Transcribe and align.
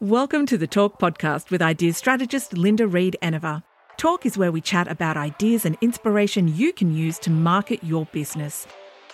Welcome 0.00 0.46
to 0.46 0.56
the 0.56 0.68
Talk 0.68 1.00
podcast 1.00 1.50
with 1.50 1.60
ideas 1.60 1.96
strategist 1.96 2.56
Linda 2.56 2.86
Reed 2.86 3.16
Enever. 3.20 3.64
Talk 3.96 4.24
is 4.24 4.38
where 4.38 4.52
we 4.52 4.60
chat 4.60 4.86
about 4.86 5.16
ideas 5.16 5.66
and 5.66 5.76
inspiration 5.80 6.54
you 6.54 6.72
can 6.72 6.94
use 6.94 7.18
to 7.18 7.30
market 7.30 7.82
your 7.82 8.06
business. 8.12 8.68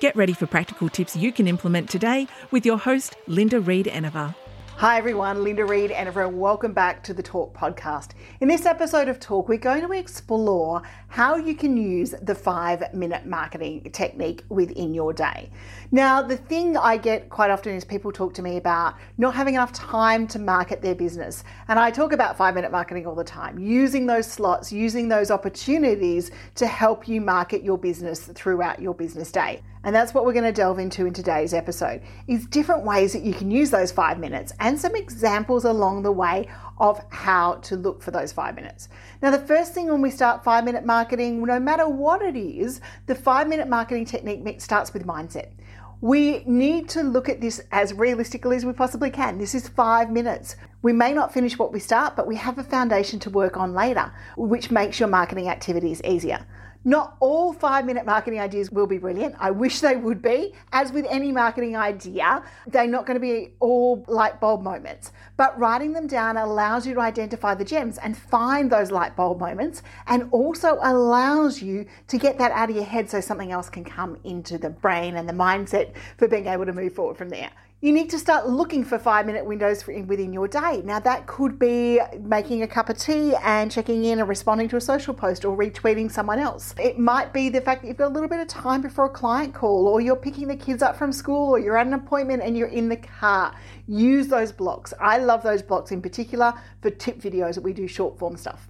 Get 0.00 0.14
ready 0.14 0.34
for 0.34 0.46
practical 0.46 0.90
tips 0.90 1.16
you 1.16 1.32
can 1.32 1.48
implement 1.48 1.88
today 1.88 2.26
with 2.50 2.66
your 2.66 2.76
host, 2.76 3.16
Linda 3.26 3.58
Reed 3.58 3.88
Enever. 3.88 4.34
Hi 4.78 4.98
everyone, 4.98 5.42
Linda 5.42 5.64
Reed 5.64 5.90
and 5.90 6.06
everyone, 6.06 6.38
welcome 6.38 6.74
back 6.74 7.02
to 7.04 7.14
the 7.14 7.22
Talk 7.22 7.56
podcast. 7.56 8.10
In 8.42 8.48
this 8.48 8.66
episode 8.66 9.08
of 9.08 9.18
Talk, 9.18 9.48
we're 9.48 9.56
going 9.56 9.80
to 9.80 9.92
explore 9.92 10.82
how 11.08 11.36
you 11.36 11.54
can 11.54 11.78
use 11.78 12.14
the 12.20 12.34
five 12.34 12.92
minute 12.92 13.24
marketing 13.24 13.88
technique 13.94 14.44
within 14.50 14.92
your 14.92 15.14
day. 15.14 15.48
Now, 15.92 16.20
the 16.20 16.36
thing 16.36 16.76
I 16.76 16.98
get 16.98 17.30
quite 17.30 17.50
often 17.50 17.74
is 17.74 17.86
people 17.86 18.12
talk 18.12 18.34
to 18.34 18.42
me 18.42 18.58
about 18.58 18.96
not 19.16 19.34
having 19.34 19.54
enough 19.54 19.72
time 19.72 20.26
to 20.26 20.38
market 20.38 20.82
their 20.82 20.94
business. 20.94 21.42
And 21.68 21.78
I 21.78 21.90
talk 21.90 22.12
about 22.12 22.36
five 22.36 22.54
minute 22.54 22.70
marketing 22.70 23.06
all 23.06 23.14
the 23.14 23.24
time, 23.24 23.58
using 23.58 24.04
those 24.04 24.30
slots, 24.30 24.70
using 24.70 25.08
those 25.08 25.30
opportunities 25.30 26.30
to 26.56 26.66
help 26.66 27.08
you 27.08 27.22
market 27.22 27.64
your 27.64 27.78
business 27.78 28.26
throughout 28.34 28.82
your 28.82 28.92
business 28.92 29.32
day. 29.32 29.62
And 29.86 29.94
that's 29.94 30.12
what 30.12 30.24
we're 30.24 30.32
going 30.32 30.44
to 30.44 30.50
delve 30.50 30.80
into 30.80 31.06
in 31.06 31.12
today's 31.12 31.54
episode 31.54 32.02
is 32.26 32.44
different 32.46 32.84
ways 32.84 33.12
that 33.12 33.22
you 33.22 33.32
can 33.32 33.52
use 33.52 33.70
those 33.70 33.92
5 33.92 34.18
minutes 34.18 34.52
and 34.58 34.76
some 34.76 34.96
examples 34.96 35.64
along 35.64 36.02
the 36.02 36.10
way 36.10 36.48
of 36.78 37.00
how 37.10 37.54
to 37.54 37.76
look 37.76 38.02
for 38.02 38.10
those 38.10 38.32
5 38.32 38.56
minutes. 38.56 38.88
Now 39.22 39.30
the 39.30 39.38
first 39.38 39.74
thing 39.74 39.86
when 39.86 40.02
we 40.02 40.10
start 40.10 40.42
5 40.42 40.64
minute 40.64 40.84
marketing, 40.84 41.40
no 41.44 41.60
matter 41.60 41.88
what 41.88 42.20
it 42.20 42.34
is, 42.34 42.80
the 43.06 43.14
5 43.14 43.46
minute 43.46 43.68
marketing 43.68 44.06
technique 44.06 44.60
starts 44.60 44.92
with 44.92 45.06
mindset. 45.06 45.52
We 46.00 46.42
need 46.46 46.88
to 46.90 47.04
look 47.04 47.28
at 47.28 47.40
this 47.40 47.62
as 47.70 47.94
realistically 47.94 48.56
as 48.56 48.66
we 48.66 48.72
possibly 48.72 49.10
can. 49.10 49.38
This 49.38 49.54
is 49.54 49.68
five 49.68 50.10
minutes. 50.10 50.56
We 50.82 50.92
may 50.92 51.14
not 51.14 51.32
finish 51.32 51.58
what 51.58 51.72
we 51.72 51.80
start, 51.80 52.16
but 52.16 52.26
we 52.26 52.36
have 52.36 52.58
a 52.58 52.64
foundation 52.64 53.18
to 53.20 53.30
work 53.30 53.56
on 53.56 53.72
later, 53.72 54.12
which 54.36 54.70
makes 54.70 55.00
your 55.00 55.08
marketing 55.08 55.48
activities 55.48 56.02
easier. 56.04 56.44
Not 56.86 57.16
all 57.18 57.52
five 57.52 57.84
minute 57.84 58.06
marketing 58.06 58.38
ideas 58.38 58.70
will 58.70 58.86
be 58.86 58.98
brilliant. 58.98 59.34
I 59.40 59.50
wish 59.50 59.80
they 59.80 59.96
would 59.96 60.22
be. 60.22 60.54
As 60.70 60.92
with 60.92 61.04
any 61.10 61.32
marketing 61.32 61.76
idea, 61.76 62.44
they're 62.68 62.86
not 62.86 63.06
going 63.06 63.16
to 63.16 63.20
be 63.20 63.54
all 63.58 64.04
light 64.06 64.40
bulb 64.40 64.62
moments. 64.62 65.10
But 65.36 65.58
writing 65.58 65.94
them 65.94 66.06
down 66.06 66.36
allows 66.36 66.86
you 66.86 66.94
to 66.94 67.00
identify 67.00 67.56
the 67.56 67.64
gems 67.64 67.98
and 67.98 68.16
find 68.16 68.70
those 68.70 68.92
light 68.92 69.16
bulb 69.16 69.40
moments 69.40 69.82
and 70.06 70.28
also 70.30 70.78
allows 70.80 71.60
you 71.60 71.86
to 72.06 72.18
get 72.18 72.38
that 72.38 72.52
out 72.52 72.70
of 72.70 72.76
your 72.76 72.84
head 72.84 73.10
so 73.10 73.20
something 73.20 73.50
else 73.50 73.68
can 73.68 73.82
come 73.82 74.16
into 74.22 74.56
the 74.56 74.70
brain 74.70 75.16
and 75.16 75.28
the 75.28 75.32
mindset 75.32 75.92
for 76.16 76.28
being 76.28 76.46
able 76.46 76.66
to 76.66 76.72
move 76.72 76.94
forward 76.94 77.16
from 77.16 77.30
there 77.30 77.50
you 77.86 77.92
need 77.92 78.10
to 78.10 78.18
start 78.18 78.48
looking 78.48 78.84
for 78.84 78.98
five 78.98 79.26
minute 79.26 79.46
windows 79.46 79.80
for, 79.80 79.96
within 80.02 80.32
your 80.32 80.48
day. 80.48 80.82
Now, 80.84 80.98
that 80.98 81.28
could 81.28 81.56
be 81.56 82.00
making 82.20 82.64
a 82.64 82.66
cup 82.66 82.88
of 82.88 82.98
tea 82.98 83.36
and 83.44 83.70
checking 83.70 84.04
in 84.04 84.18
and 84.18 84.28
responding 84.28 84.68
to 84.70 84.76
a 84.76 84.80
social 84.80 85.14
post 85.14 85.44
or 85.44 85.56
retweeting 85.56 86.10
someone 86.10 86.40
else. 86.40 86.74
It 86.80 86.98
might 86.98 87.32
be 87.32 87.48
the 87.48 87.60
fact 87.60 87.82
that 87.82 87.86
you've 87.86 87.96
got 87.96 88.10
a 88.10 88.14
little 88.14 88.28
bit 88.28 88.40
of 88.40 88.48
time 88.48 88.82
before 88.82 89.04
a 89.04 89.10
client 89.10 89.54
call, 89.54 89.86
or 89.86 90.00
you're 90.00 90.16
picking 90.16 90.48
the 90.48 90.56
kids 90.56 90.82
up 90.82 90.96
from 90.96 91.12
school, 91.12 91.48
or 91.48 91.60
you're 91.60 91.76
at 91.76 91.86
an 91.86 91.94
appointment 91.94 92.42
and 92.42 92.58
you're 92.58 92.66
in 92.66 92.88
the 92.88 92.96
car. 92.96 93.54
Use 93.86 94.26
those 94.26 94.50
blocks. 94.50 94.92
I 95.00 95.18
love 95.18 95.44
those 95.44 95.62
blocks 95.62 95.92
in 95.92 96.02
particular 96.02 96.54
for 96.82 96.90
tip 96.90 97.20
videos 97.20 97.54
that 97.54 97.62
we 97.62 97.72
do 97.72 97.86
short 97.86 98.18
form 98.18 98.36
stuff. 98.36 98.68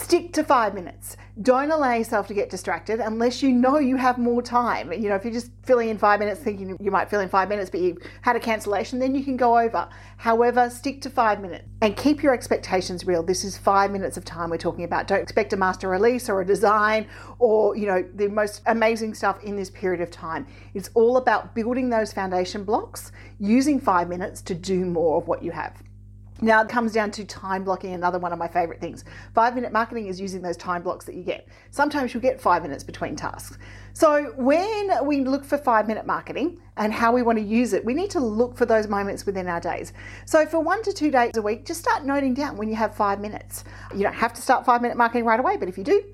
Stick 0.00 0.32
to 0.34 0.44
five 0.44 0.74
minutes. 0.74 1.16
Don't 1.42 1.72
allow 1.72 1.92
yourself 1.92 2.28
to 2.28 2.34
get 2.34 2.50
distracted 2.50 3.00
unless 3.00 3.42
you 3.42 3.50
know 3.50 3.80
you 3.80 3.96
have 3.96 4.16
more 4.16 4.40
time. 4.40 4.92
You 4.92 5.08
know, 5.08 5.16
if 5.16 5.24
you're 5.24 5.32
just 5.32 5.50
filling 5.64 5.88
in 5.88 5.98
five 5.98 6.20
minutes 6.20 6.38
thinking 6.40 6.76
you 6.80 6.90
might 6.92 7.10
fill 7.10 7.18
in 7.20 7.28
five 7.28 7.48
minutes, 7.48 7.68
but 7.68 7.80
you 7.80 7.98
had 8.22 8.36
a 8.36 8.40
cancellation, 8.40 9.00
then 9.00 9.16
you 9.16 9.24
can 9.24 9.36
go 9.36 9.58
over. 9.58 9.88
However, 10.16 10.70
stick 10.70 11.02
to 11.02 11.10
five 11.10 11.40
minutes 11.40 11.64
and 11.82 11.96
keep 11.96 12.22
your 12.22 12.32
expectations 12.32 13.06
real. 13.06 13.24
This 13.24 13.42
is 13.42 13.58
five 13.58 13.90
minutes 13.90 14.16
of 14.16 14.24
time 14.24 14.50
we're 14.50 14.56
talking 14.56 14.84
about. 14.84 15.08
Don't 15.08 15.20
expect 15.20 15.52
a 15.52 15.56
master 15.56 15.88
release 15.88 16.28
or 16.28 16.40
a 16.40 16.46
design 16.46 17.08
or, 17.40 17.76
you 17.76 17.86
know, 17.86 18.08
the 18.14 18.28
most 18.28 18.62
amazing 18.66 19.14
stuff 19.14 19.42
in 19.42 19.56
this 19.56 19.68
period 19.68 20.00
of 20.00 20.12
time. 20.12 20.46
It's 20.74 20.90
all 20.94 21.16
about 21.16 21.56
building 21.56 21.90
those 21.90 22.12
foundation 22.12 22.62
blocks, 22.62 23.10
using 23.40 23.80
five 23.80 24.08
minutes 24.08 24.42
to 24.42 24.54
do 24.54 24.86
more 24.86 25.18
of 25.20 25.26
what 25.26 25.42
you 25.42 25.50
have. 25.50 25.82
Now 26.40 26.62
it 26.62 26.68
comes 26.68 26.92
down 26.92 27.10
to 27.12 27.24
time 27.24 27.64
blocking, 27.64 27.94
another 27.94 28.20
one 28.20 28.32
of 28.32 28.38
my 28.38 28.46
favorite 28.46 28.80
things. 28.80 29.04
Five 29.34 29.56
minute 29.56 29.72
marketing 29.72 30.06
is 30.06 30.20
using 30.20 30.40
those 30.40 30.56
time 30.56 30.82
blocks 30.82 31.04
that 31.06 31.16
you 31.16 31.24
get. 31.24 31.48
Sometimes 31.72 32.14
you'll 32.14 32.22
get 32.22 32.40
five 32.40 32.62
minutes 32.62 32.84
between 32.84 33.16
tasks. 33.16 33.58
So 33.92 34.32
when 34.36 35.04
we 35.04 35.24
look 35.24 35.44
for 35.44 35.58
five 35.58 35.88
minute 35.88 36.06
marketing 36.06 36.60
and 36.76 36.92
how 36.92 37.12
we 37.12 37.22
want 37.22 37.38
to 37.38 37.44
use 37.44 37.72
it, 37.72 37.84
we 37.84 37.92
need 37.92 38.10
to 38.10 38.20
look 38.20 38.56
for 38.56 38.66
those 38.66 38.86
moments 38.86 39.26
within 39.26 39.48
our 39.48 39.58
days. 39.58 39.92
So 40.26 40.46
for 40.46 40.60
one 40.60 40.80
to 40.84 40.92
two 40.92 41.10
days 41.10 41.32
a 41.36 41.42
week, 41.42 41.66
just 41.66 41.80
start 41.80 42.04
noting 42.04 42.34
down 42.34 42.56
when 42.56 42.68
you 42.68 42.76
have 42.76 42.94
five 42.94 43.18
minutes. 43.18 43.64
You 43.92 44.04
don't 44.04 44.14
have 44.14 44.32
to 44.34 44.40
start 44.40 44.64
five 44.64 44.80
minute 44.80 44.96
marketing 44.96 45.24
right 45.24 45.40
away, 45.40 45.56
but 45.56 45.68
if 45.68 45.76
you 45.76 45.82
do, 45.82 46.04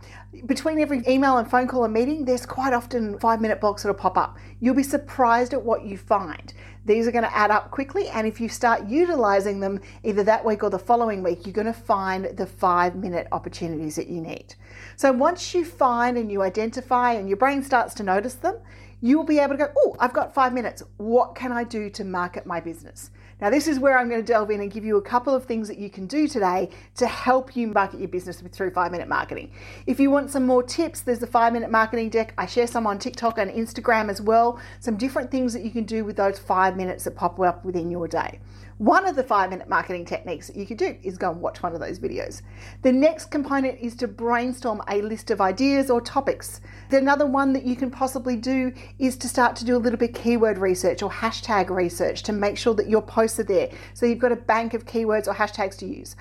between 0.47 0.81
every 0.81 1.03
email 1.07 1.37
and 1.37 1.51
phone 1.51 1.69
call 1.69 1.85
and 1.85 1.93
meeting, 1.93 2.25
there's 2.25 2.47
quite 2.47 2.73
often 2.73 3.19
five 3.19 3.43
minute 3.43 3.61
blocks 3.61 3.83
that'll 3.83 3.95
pop 3.95 4.17
up. 4.17 4.39
You'll 4.61 4.75
be 4.75 4.83
surprised 4.83 5.53
at 5.53 5.63
what 5.63 5.85
you 5.85 5.99
find. 5.99 6.55
These 6.87 7.07
are 7.07 7.13
going 7.13 7.25
to 7.25 7.37
add 7.37 7.51
up 7.51 7.71
quickly, 7.71 8.09
and 8.09 8.27
if 8.27 8.41
you 8.41 8.49
start 8.49 8.87
utilizing 8.87 9.61
them 9.61 9.81
either 10.03 10.23
that 10.25 10.45
week 10.45 10.63
or 10.63 10.71
the 10.71 10.79
following 10.79 11.23
week, 11.23 11.47
you're 11.47 11.55
going 11.55 11.67
to 11.67 11.73
find 11.73 12.37
the 12.37 12.47
five 12.47 12.95
minute 12.95 13.27
opportunities 13.33 13.97
that 13.97 14.09
you 14.09 14.21
need. 14.21 14.55
So 14.97 15.11
once 15.11 15.55
you 15.55 15.65
find 15.65 16.19
and 16.19 16.31
you 16.31 16.43
identify 16.43 17.13
and 17.13 17.29
your 17.29 17.39
brain 17.39 17.63
starts 17.63 17.95
to 17.95 18.03
notice 18.03 18.35
them, 18.35 18.59
you 19.01 19.17
will 19.17 19.25
be 19.25 19.39
able 19.39 19.55
to 19.55 19.59
go, 19.59 19.73
Oh, 19.77 19.97
I've 19.99 20.13
got 20.13 20.35
five 20.35 20.53
minutes. 20.53 20.83
What 20.99 21.35
can 21.35 21.53
I 21.53 21.65
do 21.65 21.89
to 21.91 22.05
market 22.05 22.47
my 22.47 22.61
business? 22.61 23.11
Now, 23.41 23.51
this 23.51 23.67
is 23.67 23.79
where 23.79 23.99
I'm 23.99 24.09
going 24.09 24.21
to 24.21 24.27
delve 24.27 24.51
in 24.51 24.61
and 24.61 24.71
give 24.71 24.85
you 24.85 24.97
a 24.97 25.03
couple 25.03 25.35
of 25.35 25.45
things 25.45 25.69
that 25.69 25.79
you 25.79 25.91
can 25.91 26.07
do 26.07 26.29
today 26.29 26.71
to 26.97 27.07
help 27.07 27.57
you 27.57 27.67
market 27.69 28.01
your 28.01 28.09
business 28.09 28.43
with 28.43 28.53
through 28.53 28.71
five 28.71 28.93
minute 28.93 29.09
marketing. 29.09 29.51
If 29.87 29.99
you 29.99 30.11
want 30.11 30.31
some 30.31 30.47
more 30.47 30.63
tips, 30.63 31.01
there's 31.01 31.19
the 31.19 31.27
five 31.27 31.53
minute 31.53 31.71
marketing 31.71 32.11
deck. 32.11 32.35
I 32.39 32.47
share 32.47 32.67
some 32.67 32.87
on 32.87 32.99
TikTok 32.99 33.39
and 33.39 33.51
Instagram 33.51 34.09
as 34.09 34.21
well. 34.21 34.61
Some 34.81 34.97
different 34.97 35.31
things 35.31 35.53
that 35.53 35.63
you 35.63 35.71
can 35.71 35.85
do 35.85 36.05
with 36.05 36.17
those 36.17 36.39
five 36.39 36.77
minutes 36.77 37.05
that 37.05 37.17
pop 37.17 37.41
up 37.41 37.65
within 37.65 37.91
your 37.91 38.07
day. 38.07 38.41
One 38.79 39.07
of 39.07 39.15
the 39.15 39.23
five 39.23 39.51
minute 39.51 39.69
marketing 39.69 40.05
techniques 40.05 40.49
that 40.49 40.57
you 40.57 40.67
could 40.67 40.79
do 40.79 40.97
is 41.03 41.17
go 41.17 41.31
and 41.31 41.41
watch 41.41 41.63
one 41.63 41.75
of 41.75 41.81
those 41.81 42.01
videos. 42.01 42.43
The 42.83 42.91
next 42.91 43.27
component 43.27 43.79
is 43.81 43.95
to 43.97 44.09
brainstorm 44.09 44.83
a 44.89 45.01
list 45.01 45.31
of 45.31 45.41
ideas 45.41 45.91
or 45.91 46.01
topics. 46.01 46.61
Another 46.91 47.25
one 47.25 47.53
that 47.53 47.65
you 47.65 47.77
can 47.77 47.91
possibly 47.91 48.35
do 48.35 48.73
is 48.99 49.17
to 49.19 49.29
start 49.29 49.55
to 49.57 49.65
do 49.65 49.77
a 49.77 49.79
little 49.79 49.99
bit 49.99 50.13
keyword 50.13 50.59
research 50.59 51.03
or 51.03 51.11
hashtag 51.11 51.71
research 51.71 52.25
to 52.25 52.33
make 52.33 52.59
sure 52.59 52.75
that 52.75 52.89
your 52.89 53.01
posts 53.03 53.24
are 53.39 53.45
there. 53.45 53.71
So 53.95 54.07
you've 54.07 54.19
got 54.19 54.33
a 54.33 54.37
bank 54.37 54.75
of 54.75 54.85
keywords 54.87 55.27
or 55.27 55.35
hashtags 55.35 55.77
to 55.79 55.87
use. 55.87 56.17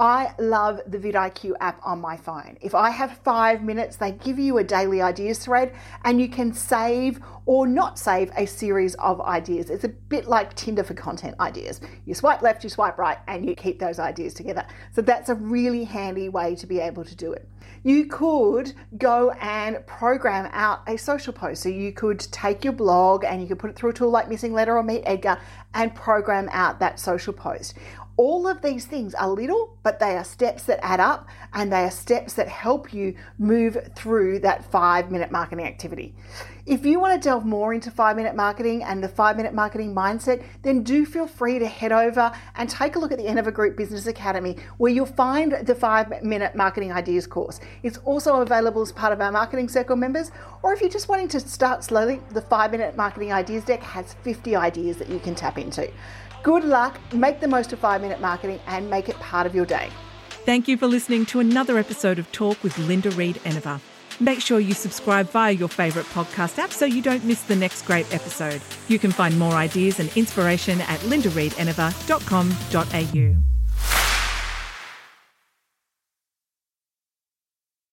I 0.00 0.32
love 0.38 0.80
the 0.86 0.98
vidIQ 0.98 1.54
app 1.60 1.80
on 1.84 2.00
my 2.00 2.16
phone. 2.16 2.56
If 2.60 2.74
I 2.74 2.90
have 2.90 3.18
five 3.18 3.62
minutes, 3.62 3.96
they 3.96 4.12
give 4.12 4.38
you 4.38 4.58
a 4.58 4.64
daily 4.64 5.02
ideas 5.02 5.38
thread 5.38 5.74
and 6.04 6.20
you 6.20 6.28
can 6.28 6.52
save 6.52 7.20
or 7.46 7.66
not 7.66 7.98
save 7.98 8.30
a 8.36 8.46
series 8.46 8.94
of 8.96 9.20
ideas. 9.20 9.70
It's 9.70 9.84
a 9.84 9.88
bit 9.88 10.28
like 10.28 10.54
Tinder 10.54 10.84
for 10.84 10.94
content 10.94 11.34
ideas. 11.40 11.80
You 12.04 12.14
swipe 12.14 12.42
left, 12.42 12.62
you 12.62 12.70
swipe 12.70 12.98
right, 12.98 13.18
and 13.26 13.48
you 13.48 13.54
keep 13.56 13.80
those 13.80 13.98
ideas 13.98 14.34
together. 14.34 14.64
So 14.92 15.02
that's 15.02 15.30
a 15.30 15.34
really 15.34 15.84
handy 15.84 16.28
way 16.28 16.54
to 16.56 16.66
be 16.66 16.78
able 16.78 17.04
to 17.04 17.16
do 17.16 17.32
it. 17.32 17.48
You 17.82 18.06
could 18.06 18.72
go 18.96 19.30
and 19.30 19.84
program 19.86 20.50
out 20.52 20.80
a 20.86 20.96
social 20.96 21.32
post. 21.32 21.62
So 21.62 21.68
you 21.68 21.92
could 21.92 22.20
take 22.20 22.64
your 22.64 22.72
blog 22.72 23.24
and 23.24 23.40
you 23.40 23.48
could 23.48 23.58
put 23.58 23.70
it 23.70 23.76
through 23.76 23.90
a 23.90 23.94
tool 23.94 24.10
like 24.10 24.28
MissingLettr 24.28 24.68
or 24.68 24.82
Meet 24.82 25.02
Edgar 25.06 25.38
and 25.74 25.94
program 25.94 26.47
out 26.52 26.80
that 26.80 26.98
social 27.00 27.32
post 27.32 27.74
all 28.18 28.48
of 28.48 28.60
these 28.62 28.84
things 28.84 29.14
are 29.14 29.30
little, 29.30 29.78
but 29.84 30.00
they 30.00 30.16
are 30.16 30.24
steps 30.24 30.64
that 30.64 30.84
add 30.84 30.98
up 30.98 31.28
and 31.54 31.72
they 31.72 31.84
are 31.84 31.90
steps 31.90 32.34
that 32.34 32.48
help 32.48 32.92
you 32.92 33.14
move 33.38 33.78
through 33.94 34.40
that 34.40 34.64
five 34.72 35.12
minute 35.12 35.30
marketing 35.30 35.64
activity. 35.64 36.12
If 36.66 36.84
you 36.84 36.98
want 36.98 37.14
to 37.14 37.26
delve 37.26 37.46
more 37.46 37.72
into 37.72 37.92
five 37.92 38.16
minute 38.16 38.34
marketing 38.34 38.82
and 38.82 39.02
the 39.02 39.08
five 39.08 39.36
minute 39.36 39.54
marketing 39.54 39.94
mindset, 39.94 40.42
then 40.62 40.82
do 40.82 41.06
feel 41.06 41.28
free 41.28 41.60
to 41.60 41.66
head 41.68 41.92
over 41.92 42.32
and 42.56 42.68
take 42.68 42.96
a 42.96 42.98
look 42.98 43.12
at 43.12 43.18
the 43.18 43.26
Enever 43.26 43.52
Group 43.52 43.76
Business 43.76 44.08
Academy 44.08 44.56
where 44.78 44.90
you'll 44.90 45.06
find 45.06 45.52
the 45.52 45.74
five 45.74 46.20
minute 46.24 46.56
marketing 46.56 46.90
ideas 46.90 47.24
course. 47.24 47.60
It's 47.84 47.98
also 47.98 48.40
available 48.40 48.82
as 48.82 48.90
part 48.90 49.12
of 49.12 49.20
our 49.20 49.30
Marketing 49.30 49.68
Circle 49.68 49.94
members, 49.94 50.32
or 50.64 50.72
if 50.72 50.80
you're 50.80 50.90
just 50.90 51.08
wanting 51.08 51.28
to 51.28 51.38
start 51.38 51.84
slowly, 51.84 52.20
the 52.30 52.42
five 52.42 52.72
minute 52.72 52.96
marketing 52.96 53.32
ideas 53.32 53.64
deck 53.64 53.80
has 53.80 54.14
50 54.24 54.56
ideas 54.56 54.96
that 54.96 55.08
you 55.08 55.20
can 55.20 55.36
tap 55.36 55.56
into. 55.56 55.88
Good 56.42 56.64
luck, 56.64 56.98
make 57.12 57.40
the 57.40 57.48
most 57.48 57.72
of 57.72 57.78
five 57.78 58.00
minute 58.00 58.20
marketing, 58.20 58.60
and 58.66 58.88
make 58.88 59.08
it 59.08 59.16
part 59.16 59.46
of 59.46 59.54
your 59.54 59.66
day. 59.66 59.90
Thank 60.44 60.68
you 60.68 60.76
for 60.76 60.86
listening 60.86 61.26
to 61.26 61.40
another 61.40 61.78
episode 61.78 62.18
of 62.18 62.30
Talk 62.32 62.62
with 62.62 62.78
Linda 62.78 63.10
Reed 63.10 63.40
Enever. 63.44 63.80
Make 64.20 64.40
sure 64.40 64.58
you 64.58 64.74
subscribe 64.74 65.30
via 65.30 65.52
your 65.52 65.68
favourite 65.68 66.08
podcast 66.08 66.58
app 66.58 66.72
so 66.72 66.86
you 66.86 67.02
don't 67.02 67.24
miss 67.24 67.42
the 67.42 67.54
next 67.54 67.82
great 67.82 68.12
episode. 68.12 68.60
You 68.88 68.98
can 68.98 69.12
find 69.12 69.38
more 69.38 69.52
ideas 69.52 70.00
and 70.00 70.10
inspiration 70.16 70.80
at 70.80 70.98
lindareedenever.com.au. 71.00 73.47